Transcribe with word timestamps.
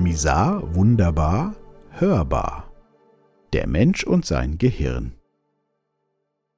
Misar, 0.00 0.74
wunderbar, 0.74 1.54
hörbar. 1.90 2.72
Der 3.52 3.66
Mensch 3.66 4.02
und 4.02 4.24
sein 4.24 4.56
Gehirn. 4.56 5.12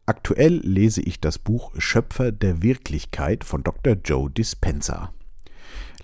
Aktuell 0.07 0.61
lese 0.63 1.03
ich 1.03 1.21
das 1.21 1.41
Buch 1.41 1.73
Schöpfer 1.77 2.31
der 2.31 2.63
Wirklichkeit 2.63 3.43
von 3.43 3.65
Dr. 3.65 3.97
Joe 4.05 4.31
Dispenza. 4.31 5.13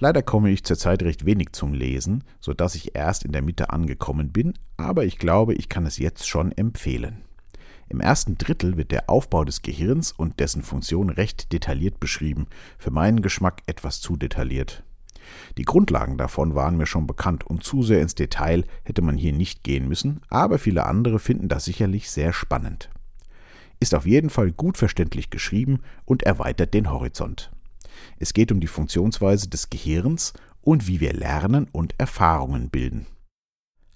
Leider 0.00 0.20
komme 0.22 0.50
ich 0.50 0.64
zurzeit 0.64 1.04
recht 1.04 1.26
wenig 1.26 1.52
zum 1.52 1.74
Lesen, 1.74 2.24
so 2.40 2.54
dass 2.54 2.74
ich 2.74 2.96
erst 2.96 3.24
in 3.24 3.30
der 3.30 3.42
Mitte 3.42 3.70
angekommen 3.70 4.32
bin, 4.32 4.54
aber 4.76 5.04
ich 5.04 5.16
glaube, 5.18 5.54
ich 5.54 5.68
kann 5.68 5.86
es 5.86 5.98
jetzt 5.98 6.26
schon 6.26 6.50
empfehlen. 6.50 7.22
Im 7.88 8.00
ersten 8.00 8.36
Drittel 8.36 8.76
wird 8.76 8.90
der 8.90 9.08
Aufbau 9.08 9.44
des 9.44 9.62
Gehirns 9.62 10.10
und 10.10 10.40
dessen 10.40 10.64
Funktion 10.64 11.08
recht 11.08 11.52
detailliert 11.52 12.00
beschrieben, 12.00 12.48
für 12.78 12.90
meinen 12.90 13.22
Geschmack 13.22 13.62
etwas 13.66 14.00
zu 14.00 14.16
detailliert. 14.16 14.82
Die 15.56 15.64
Grundlagen 15.64 16.18
davon 16.18 16.54
waren 16.54 16.76
mir 16.76 16.86
schon 16.86 17.06
bekannt 17.06 17.44
und 17.46 17.64
zu 17.64 17.82
sehr 17.82 18.00
ins 18.00 18.14
Detail 18.14 18.64
hätte 18.84 19.02
man 19.02 19.16
hier 19.16 19.32
nicht 19.32 19.64
gehen 19.64 19.88
müssen, 19.88 20.20
aber 20.28 20.58
viele 20.58 20.86
andere 20.86 21.18
finden 21.18 21.48
das 21.48 21.64
sicherlich 21.64 22.10
sehr 22.10 22.32
spannend. 22.32 22.90
Ist 23.80 23.94
auf 23.94 24.06
jeden 24.06 24.30
Fall 24.30 24.52
gut 24.52 24.76
verständlich 24.76 25.30
geschrieben 25.30 25.80
und 26.04 26.24
erweitert 26.24 26.74
den 26.74 26.90
Horizont. 26.90 27.50
Es 28.18 28.32
geht 28.32 28.52
um 28.52 28.60
die 28.60 28.66
Funktionsweise 28.66 29.48
des 29.48 29.70
Gehirns 29.70 30.32
und 30.60 30.86
wie 30.86 31.00
wir 31.00 31.12
lernen 31.12 31.68
und 31.70 31.94
Erfahrungen 31.98 32.70
bilden. 32.70 33.06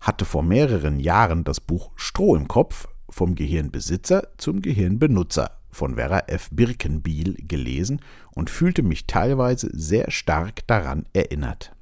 Hatte 0.00 0.24
vor 0.24 0.42
mehreren 0.42 0.98
Jahren 0.98 1.44
das 1.44 1.60
Buch 1.60 1.92
Stroh 1.96 2.34
im 2.36 2.48
Kopf 2.48 2.88
vom 3.08 3.34
Gehirnbesitzer 3.34 4.28
zum 4.38 4.62
Gehirnbenutzer 4.62 5.61
von 5.72 5.96
Vera 5.96 6.20
F. 6.28 6.50
Birkenbiel 6.52 7.34
gelesen 7.34 8.00
und 8.34 8.50
fühlte 8.50 8.82
mich 8.82 9.06
teilweise 9.06 9.70
sehr 9.72 10.10
stark 10.10 10.66
daran 10.66 11.06
erinnert. 11.12 11.72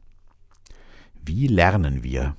Wie 1.23 1.49
lernen 1.49 2.03
wir? 2.03 2.37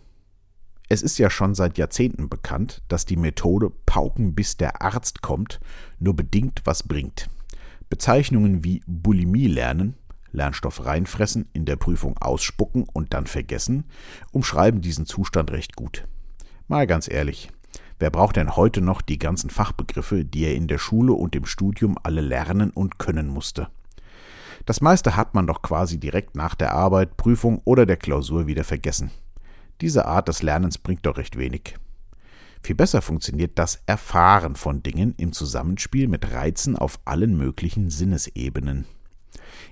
Es 0.89 1.01
ist 1.01 1.19
ja 1.19 1.29
schon 1.29 1.55
seit 1.55 1.77
Jahrzehnten 1.77 2.27
bekannt, 2.27 2.81
dass 2.87 3.05
die 3.05 3.15
Methode 3.15 3.71
Pauken 3.85 4.33
bis 4.33 4.57
der 4.57 4.81
Arzt 4.81 5.21
kommt 5.21 5.59
nur 5.99 6.15
bedingt 6.15 6.61
was 6.65 6.83
bringt. 6.83 7.29
Bezeichnungen 7.89 8.63
wie 8.63 8.81
Bulimie 8.87 9.47
lernen, 9.47 9.95
Lernstoff 10.31 10.85
reinfressen, 10.85 11.47
in 11.53 11.65
der 11.65 11.75
Prüfung 11.75 12.17
ausspucken 12.17 12.85
und 12.91 13.13
dann 13.13 13.27
vergessen, 13.27 13.85
umschreiben 14.31 14.81
diesen 14.81 15.05
Zustand 15.05 15.51
recht 15.51 15.75
gut. 15.75 16.07
Mal 16.67 16.87
ganz 16.87 17.09
ehrlich, 17.09 17.49
wer 18.01 18.09
braucht 18.09 18.35
denn 18.35 18.55
heute 18.55 18.81
noch 18.81 19.01
die 19.01 19.19
ganzen 19.19 19.49
Fachbegriffe, 19.49 20.25
die 20.25 20.45
er 20.45 20.55
in 20.55 20.67
der 20.67 20.79
Schule 20.79 21.13
und 21.13 21.35
im 21.35 21.45
Studium 21.45 21.97
alle 22.03 22.21
lernen 22.21 22.71
und 22.71 22.97
können 22.99 23.27
musste? 23.27 23.69
Das 24.65 24.81
meiste 24.81 25.15
hat 25.15 25.33
man 25.33 25.47
doch 25.47 25.61
quasi 25.61 25.99
direkt 25.99 26.35
nach 26.35 26.55
der 26.55 26.73
Arbeit, 26.73 27.17
Prüfung 27.17 27.61
oder 27.63 27.85
der 27.85 27.97
Klausur 27.97 28.47
wieder 28.47 28.63
vergessen. 28.63 29.11
Diese 29.81 30.05
Art 30.05 30.27
des 30.27 30.43
Lernens 30.43 30.77
bringt 30.77 31.05
doch 31.05 31.17
recht 31.17 31.37
wenig. 31.37 31.75
Viel 32.63 32.75
besser 32.75 33.01
funktioniert 33.01 33.57
das 33.57 33.81
Erfahren 33.87 34.55
von 34.55 34.83
Dingen 34.83 35.15
im 35.17 35.31
Zusammenspiel 35.31 36.07
mit 36.07 36.31
Reizen 36.31 36.75
auf 36.75 36.99
allen 37.05 37.35
möglichen 37.35 37.89
Sinnesebenen. 37.89 38.85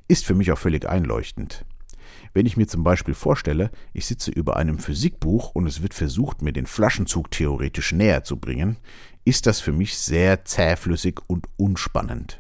Ist 0.08 0.26
für 0.26 0.34
mich 0.34 0.52
auch 0.52 0.58
völlig 0.58 0.88
einleuchtend. 0.90 1.66
Wenn 2.34 2.46
ich 2.46 2.58
mir 2.58 2.68
zum 2.68 2.84
Beispiel 2.84 3.14
vorstelle, 3.14 3.72
ich 3.94 4.06
sitze 4.06 4.32
über 4.32 4.58
einem 4.58 4.80
Physikbuch 4.80 5.52
und 5.52 5.68
es 5.68 5.82
wird 5.82 5.94
versucht, 5.94 6.42
mir 6.42 6.54
den 6.54 6.66
Flaschenzug 6.66 7.32
theoretisch 7.32 7.92
näher 7.92 8.24
zu 8.24 8.38
bringen, 8.38 8.78
ist 9.26 9.46
das 9.46 9.60
für 9.60 9.72
mich 9.72 9.98
sehr 9.98 10.46
zähflüssig 10.46 11.20
und 11.28 11.48
unspannend. 11.58 12.40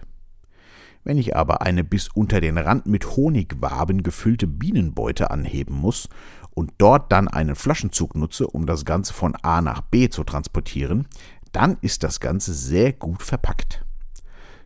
Wenn 1.03 1.17
ich 1.17 1.35
aber 1.35 1.61
eine 1.61 1.83
bis 1.83 2.07
unter 2.09 2.41
den 2.41 2.57
Rand 2.57 2.85
mit 2.85 3.15
Honigwaben 3.15 4.03
gefüllte 4.03 4.47
Bienenbeute 4.47 5.31
anheben 5.31 5.75
muss 5.75 6.09
und 6.51 6.73
dort 6.77 7.11
dann 7.11 7.27
einen 7.27 7.55
Flaschenzug 7.55 8.15
nutze, 8.15 8.47
um 8.47 8.65
das 8.65 8.85
Ganze 8.85 9.13
von 9.13 9.35
A 9.37 9.61
nach 9.61 9.81
B 9.81 10.09
zu 10.09 10.23
transportieren, 10.23 11.07
dann 11.51 11.77
ist 11.81 12.03
das 12.03 12.19
Ganze 12.19 12.53
sehr 12.53 12.93
gut 12.93 13.23
verpackt. 13.23 13.85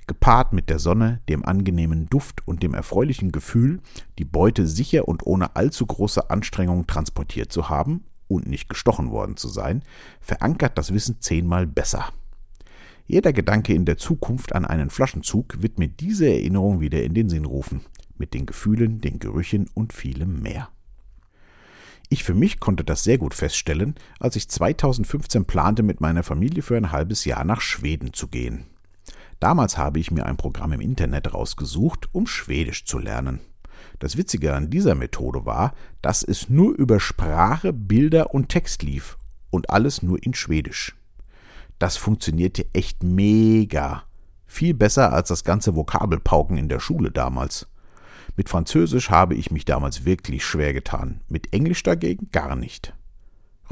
Gepaart 0.08 0.53
mit 0.53 0.69
der 0.69 0.80
Sonne, 0.80 1.22
dem 1.30 1.46
angenehmen 1.46 2.08
Duft 2.08 2.47
und 2.47 2.64
dem 2.64 2.74
erfreulichen 2.74 3.31
Gefühl, 3.31 3.81
die 4.18 4.25
Beute 4.25 4.68
sicher 4.68 5.08
und 5.08 5.25
ohne 5.25 5.56
allzu 5.56 5.86
große 5.86 6.30
Anstrengung 6.30 6.88
transportiert 6.88 7.52
zu 7.52 7.69
haben 7.69 8.03
und 8.28 8.47
nicht 8.47 8.69
gestochen 8.69 9.12
worden 9.12 9.38
zu 9.38 9.47
sein, 9.47 9.84
verankert 10.22 10.78
das 10.78 10.94
Wissen 10.94 11.22
zehnmal 11.22 11.68
besser. 11.68 12.09
Jeder 13.06 13.34
Gedanke 13.34 13.74
in 13.74 13.86
der 13.86 13.97
Zukunft 13.97 14.56
an 14.56 14.66
einen 14.66 14.90
Flaschenzug 14.90 15.62
wird 15.62 15.78
mir 15.78 15.90
diese 15.90 16.28
Erinnerung 16.28 16.80
wieder 16.80 17.03
in 17.03 17.13
den 17.13 17.30
Sinn 17.30 17.46
rufen, 17.46 17.81
mit 18.18 18.34
den 18.34 18.46
Gefühlen, 18.46 19.02
den 19.02 19.19
Gerüchen 19.19 19.69
und 19.74 19.94
vielem 19.94 20.42
mehr. 20.42 20.69
Ich 22.09 22.24
für 22.24 22.34
mich 22.34 22.59
konnte 22.59 22.84
das 22.84 23.03
sehr 23.03 23.18
gut 23.18 23.34
feststellen, 23.34 23.96
als 24.19 24.36
ich 24.36 24.47
2015 24.47 25.46
plante, 25.46 25.84
mit 25.84 26.00
meiner 26.00 26.24
Familie 26.24 26.62
für 26.62 26.78
ein 26.78 26.92
halbes 26.92 27.25
Jahr 27.25 27.44
nach 27.44 27.62
Schweden 27.62 28.13
zu 28.13 28.28
gehen. 28.28 28.66
Damals 29.44 29.78
habe 29.78 30.00
ich 30.00 30.09
mir 30.09 30.26
ein 30.26 30.38
Programm 30.38 30.72
im 30.72 30.80
Internet 30.80 31.34
rausgesucht, 31.34 32.08
um 32.14 32.28
Schwedisch 32.28 32.86
zu 32.86 32.98
lernen. 32.98 33.42
Das 34.00 34.16
Witzige 34.16 34.56
an 34.56 34.70
dieser 34.70 34.96
Methode 34.96 35.46
war, 35.46 35.74
dass 36.02 36.24
es 36.24 36.48
nur 36.48 36.74
über 36.74 37.02
Sprache, 37.02 37.74
Bilder 37.74 38.34
und 38.34 38.48
Text 38.48 38.84
lief 38.84 39.18
und 39.50 39.70
alles 39.70 40.02
nur 40.02 40.24
in 40.24 40.34
Schwedisch. 40.34 40.96
Das 41.78 41.98
funktionierte 41.98 42.68
echt 42.72 43.04
mega. 43.04 44.04
Viel 44.46 44.74
besser 44.74 45.12
als 45.12 45.28
das 45.28 45.44
ganze 45.44 45.75
Vokabelpauken 45.75 46.56
in 46.56 46.70
der 46.70 46.80
Schule 46.80 47.12
damals. 47.12 47.68
Mit 48.38 48.48
Französisch 48.48 49.10
habe 49.10 49.36
ich 49.36 49.52
mich 49.52 49.66
damals 49.66 50.06
wirklich 50.06 50.46
schwer 50.46 50.72
getan, 50.72 51.20
mit 51.28 51.52
Englisch 51.52 51.84
dagegen 51.84 52.30
gar 52.31 52.56
nicht. 52.56 52.94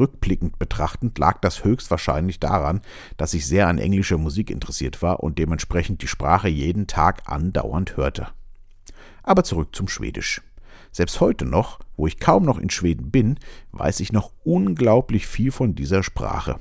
Rückblickend 0.02 0.60
betrachtend 0.60 1.18
lag 1.20 1.40
das 1.40 1.64
höchstwahrscheinlich 1.64 2.40
daran, 2.40 2.82
dass 3.18 3.34
ich 3.34 3.48
sehr 3.48 3.68
an 3.68 3.78
englischer 3.78 4.18
Musik 4.18 4.50
interessiert 4.50 5.02
war 5.02 5.22
und 5.22 5.38
dementsprechend 5.38 6.02
die 6.02 6.08
Sprache 6.08 6.50
jeden 6.50 6.88
Tag 6.88 7.24
andauernd 7.28 7.96
hörte. 7.96 8.28
Aber 9.24 9.44
zurück 9.44 9.76
zum 9.76 9.88
Schwedisch. 9.88 10.42
Selbst 10.92 11.22
heute 11.22 11.46
noch, 11.46 11.80
wo 11.96 12.08
ich 12.08 12.20
kaum 12.20 12.44
noch 12.44 12.58
in 12.58 12.70
Schweden 12.70 13.12
bin, 13.12 13.38
weiß 13.72 14.00
ich 14.00 14.12
noch 14.12 14.32
unglaublich 14.44 15.28
viel 15.28 15.52
von 15.52 15.76
dieser 15.76 16.04
Sprache. 16.04 16.60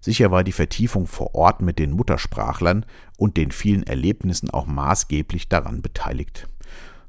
Sicher 0.00 0.30
war 0.30 0.44
die 0.44 0.52
Vertiefung 0.52 1.06
vor 1.06 1.34
Ort 1.34 1.62
mit 1.62 1.78
den 1.78 1.92
Muttersprachlern 1.92 2.84
und 3.16 3.36
den 3.36 3.50
vielen 3.50 3.82
Erlebnissen 3.82 4.50
auch 4.50 4.66
maßgeblich 4.66 5.48
daran 5.48 5.82
beteiligt. 5.82 6.46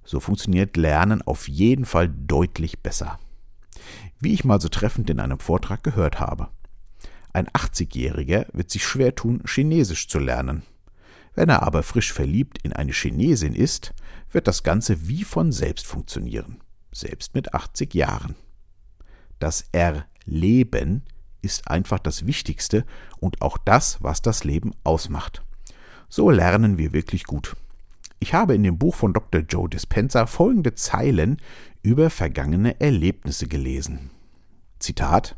So 0.03 0.21
funktioniert 0.21 0.77
Lernen 0.77 1.21
auf 1.21 1.49
jeden 1.49 1.85
Fall 1.85 2.09
deutlich 2.09 2.79
besser. 2.79 3.19
Wie 4.19 4.33
ich 4.33 4.43
mal 4.43 4.61
so 4.61 4.69
treffend 4.69 5.09
in 5.09 5.19
einem 5.19 5.39
Vortrag 5.39 5.83
gehört 5.83 6.19
habe. 6.19 6.49
Ein 7.33 7.47
80-Jähriger 7.49 8.47
wird 8.53 8.71
sich 8.71 8.83
schwer 8.83 9.13
tun, 9.15 9.43
Chinesisch 9.45 10.07
zu 10.07 10.19
lernen. 10.19 10.63
Wenn 11.35 11.49
er 11.49 11.61
aber 11.61 11.83
frisch 11.83 12.11
verliebt 12.11 12.57
in 12.63 12.73
eine 12.73 12.93
Chinesin 12.93 13.53
ist, 13.53 13.93
wird 14.31 14.47
das 14.47 14.63
Ganze 14.63 15.07
wie 15.07 15.23
von 15.23 15.51
selbst 15.51 15.85
funktionieren, 15.85 16.61
selbst 16.91 17.35
mit 17.35 17.53
80 17.53 17.93
Jahren. 17.93 18.35
Das 19.37 19.65
Erleben 19.71 21.03
ist 21.43 21.67
einfach 21.67 21.99
das 21.99 22.25
Wichtigste 22.25 22.85
und 23.19 23.41
auch 23.41 23.57
das, 23.59 24.01
was 24.01 24.23
das 24.23 24.43
Leben 24.43 24.71
ausmacht. 24.83 25.43
So 26.09 26.31
lernen 26.31 26.77
wir 26.77 26.93
wirklich 26.93 27.25
gut. 27.25 27.55
Ich 28.19 28.33
habe 28.33 28.55
in 28.55 28.63
dem 28.63 28.77
Buch 28.77 28.95
von 28.95 29.13
Dr. 29.13 29.41
Joe 29.41 29.69
Dispenza 29.69 30.25
folgende 30.25 30.73
Zeilen 30.73 31.37
über 31.83 32.09
vergangene 32.09 32.79
Erlebnisse 32.81 33.47
gelesen. 33.47 34.09
Zitat 34.79 35.35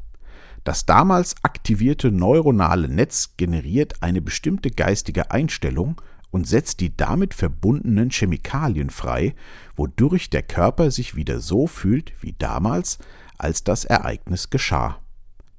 Das 0.64 0.86
damals 0.86 1.36
aktivierte 1.44 2.12
neuronale 2.12 2.88
Netz 2.88 3.36
generiert 3.36 4.02
eine 4.02 4.22
bestimmte 4.22 4.72
geistige 4.72 5.32
Einstellung 5.32 6.02
und 6.32 6.48
setzt 6.48 6.80
die 6.80 6.96
damit 6.96 7.34
verbundenen 7.34 8.12
Chemikalien 8.12 8.90
frei, 8.90 9.36
wodurch 9.76 10.30
der 10.30 10.44
Körper 10.44 10.92
sich 10.92 11.16
wieder 11.16 11.40
so 11.40 11.68
fühlt 11.68 12.14
wie 12.22 12.36
damals, 12.38 13.00
als 13.38 13.64
das 13.64 13.84
Ereignis 13.84 14.50
geschah. 14.50 15.00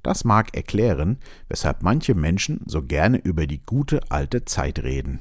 Das 0.01 0.23
mag 0.23 0.55
erklären, 0.55 1.19
weshalb 1.47 1.83
manche 1.83 2.15
Menschen 2.15 2.61
so 2.65 2.81
gerne 2.81 3.17
über 3.17 3.45
die 3.45 3.61
gute 3.63 4.01
alte 4.09 4.45
Zeit 4.45 4.79
reden. 4.79 5.19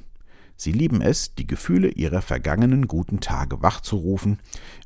Sie 0.61 0.73
lieben 0.73 1.01
es, 1.01 1.35
die 1.35 1.47
Gefühle 1.47 1.89
ihrer 1.89 2.21
vergangenen 2.21 2.87
guten 2.87 3.21
Tage 3.21 3.63
wachzurufen, 3.63 4.41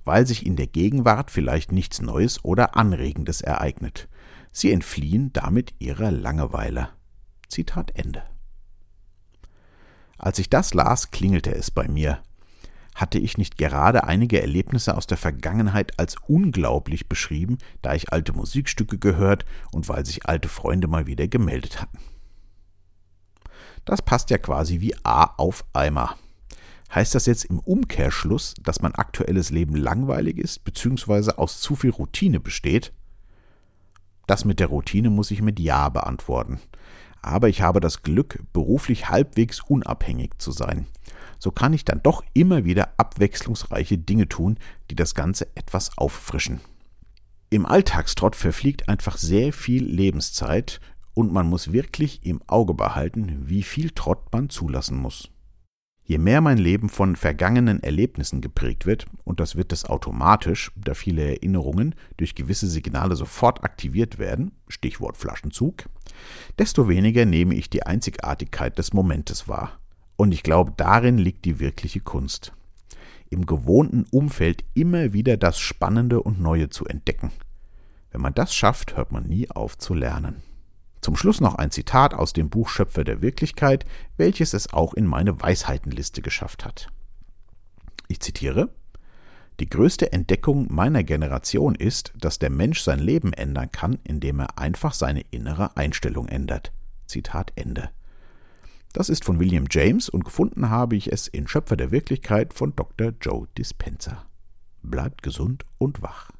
weil 0.04 0.24
sich 0.24 0.46
in 0.46 0.54
der 0.54 0.68
Gegenwart 0.68 1.32
vielleicht 1.32 1.72
nichts 1.72 2.00
Neues 2.00 2.44
oder 2.44 2.76
Anregendes 2.76 3.40
ereignet. 3.40 4.08
Sie 4.52 4.70
entfliehen 4.70 5.32
damit 5.32 5.74
ihrer 5.80 6.12
Langeweile. 6.12 6.90
Zitat 7.48 7.90
Ende. 7.96 8.22
Als 10.16 10.38
ich 10.38 10.48
das 10.48 10.74
las, 10.74 11.10
klingelte 11.10 11.52
es 11.52 11.72
bei 11.72 11.88
mir. 11.88 12.22
Hatte 12.94 13.18
ich 13.18 13.36
nicht 13.36 13.58
gerade 13.58 14.04
einige 14.04 14.40
Erlebnisse 14.40 14.96
aus 14.96 15.08
der 15.08 15.18
Vergangenheit 15.18 15.98
als 15.98 16.14
unglaublich 16.28 17.08
beschrieben, 17.08 17.58
da 17.82 17.94
ich 17.94 18.12
alte 18.12 18.32
Musikstücke 18.32 18.98
gehört 18.98 19.44
und 19.72 19.88
weil 19.88 20.06
sich 20.06 20.26
alte 20.26 20.48
Freunde 20.48 20.86
mal 20.86 21.08
wieder 21.08 21.26
gemeldet 21.26 21.82
hatten? 21.82 21.98
Das 23.84 24.02
passt 24.02 24.30
ja 24.30 24.38
quasi 24.38 24.80
wie 24.80 24.94
A 25.04 25.24
auf 25.24 25.64
Eimer. 25.72 26.16
Heißt 26.94 27.14
das 27.14 27.26
jetzt 27.26 27.44
im 27.44 27.58
Umkehrschluss, 27.58 28.54
dass 28.62 28.80
mein 28.80 28.94
aktuelles 28.94 29.50
Leben 29.50 29.74
langweilig 29.74 30.38
ist 30.38 30.64
bzw. 30.64 31.32
aus 31.32 31.60
zu 31.60 31.74
viel 31.74 31.90
Routine 31.90 32.40
besteht? 32.40 32.92
Das 34.26 34.44
mit 34.44 34.60
der 34.60 34.68
Routine 34.68 35.10
muss 35.10 35.30
ich 35.30 35.42
mit 35.42 35.58
Ja 35.60 35.88
beantworten. 35.88 36.60
Aber 37.20 37.48
ich 37.48 37.62
habe 37.62 37.80
das 37.80 38.02
Glück, 38.02 38.38
beruflich 38.52 39.08
halbwegs 39.08 39.60
unabhängig 39.60 40.38
zu 40.38 40.52
sein. 40.52 40.86
So 41.38 41.50
kann 41.50 41.72
ich 41.72 41.84
dann 41.84 42.02
doch 42.02 42.22
immer 42.32 42.64
wieder 42.64 42.94
abwechslungsreiche 42.96 43.98
Dinge 43.98 44.28
tun, 44.28 44.58
die 44.90 44.94
das 44.94 45.14
Ganze 45.14 45.48
etwas 45.56 45.96
auffrischen. 45.98 46.60
Im 47.50 47.66
Alltagstrott 47.66 48.36
verfliegt 48.36 48.88
einfach 48.88 49.16
sehr 49.16 49.52
viel 49.52 49.84
Lebenszeit 49.84 50.80
und 51.14 51.32
man 51.32 51.48
muss 51.48 51.72
wirklich 51.72 52.26
im 52.26 52.42
Auge 52.46 52.74
behalten, 52.74 53.44
wie 53.46 53.62
viel 53.62 53.90
Trott 53.90 54.32
man 54.32 54.50
zulassen 54.50 54.98
muss. 54.98 55.30
Je 56.06 56.18
mehr 56.18 56.42
mein 56.42 56.58
Leben 56.58 56.90
von 56.90 57.16
vergangenen 57.16 57.82
Erlebnissen 57.82 58.42
geprägt 58.42 58.84
wird, 58.84 59.06
und 59.24 59.40
das 59.40 59.56
wird 59.56 59.72
es 59.72 59.86
automatisch, 59.86 60.70
da 60.76 60.92
viele 60.92 61.22
Erinnerungen 61.24 61.94
durch 62.18 62.34
gewisse 62.34 62.66
Signale 62.66 63.16
sofort 63.16 63.64
aktiviert 63.64 64.18
werden, 64.18 64.52
Stichwort 64.68 65.16
Flaschenzug, 65.16 65.88
desto 66.58 66.88
weniger 66.88 67.24
nehme 67.24 67.54
ich 67.54 67.70
die 67.70 67.84
Einzigartigkeit 67.84 68.76
des 68.76 68.92
Momentes 68.92 69.48
wahr. 69.48 69.78
Und 70.16 70.32
ich 70.32 70.42
glaube, 70.42 70.74
darin 70.76 71.16
liegt 71.16 71.46
die 71.46 71.58
wirkliche 71.58 72.00
Kunst. 72.00 72.52
Im 73.30 73.46
gewohnten 73.46 74.04
Umfeld 74.10 74.62
immer 74.74 75.14
wieder 75.14 75.38
das 75.38 75.58
Spannende 75.58 76.22
und 76.22 76.38
Neue 76.38 76.68
zu 76.68 76.84
entdecken. 76.84 77.32
Wenn 78.10 78.20
man 78.20 78.34
das 78.34 78.54
schafft, 78.54 78.96
hört 78.96 79.10
man 79.10 79.26
nie 79.26 79.50
auf 79.50 79.78
zu 79.78 79.94
lernen. 79.94 80.42
Zum 81.04 81.16
Schluss 81.16 81.42
noch 81.42 81.56
ein 81.56 81.70
Zitat 81.70 82.14
aus 82.14 82.32
dem 82.32 82.48
Buch 82.48 82.70
Schöpfer 82.70 83.04
der 83.04 83.20
Wirklichkeit, 83.20 83.84
welches 84.16 84.54
es 84.54 84.72
auch 84.72 84.94
in 84.94 85.04
meine 85.04 85.38
Weisheitenliste 85.38 86.22
geschafft 86.22 86.64
hat. 86.64 86.88
Ich 88.08 88.20
zitiere 88.20 88.70
Die 89.60 89.68
größte 89.68 90.12
Entdeckung 90.12 90.72
meiner 90.72 91.04
Generation 91.04 91.74
ist, 91.74 92.14
dass 92.18 92.38
der 92.38 92.48
Mensch 92.48 92.80
sein 92.80 93.00
Leben 93.00 93.34
ändern 93.34 93.70
kann, 93.70 93.98
indem 94.04 94.40
er 94.40 94.58
einfach 94.58 94.94
seine 94.94 95.20
innere 95.30 95.76
Einstellung 95.76 96.26
ändert. 96.26 96.72
Zitat 97.06 97.52
Ende. 97.54 97.90
Das 98.94 99.10
ist 99.10 99.26
von 99.26 99.38
William 99.38 99.66
James 99.70 100.08
und 100.08 100.24
gefunden 100.24 100.70
habe 100.70 100.96
ich 100.96 101.12
es 101.12 101.28
in 101.28 101.46
Schöpfer 101.46 101.76
der 101.76 101.90
Wirklichkeit 101.90 102.54
von 102.54 102.74
Dr. 102.74 103.12
Joe 103.20 103.46
Dispenza. 103.58 104.24
Bleibt 104.82 105.22
gesund 105.22 105.66
und 105.76 106.00
wach. 106.00 106.30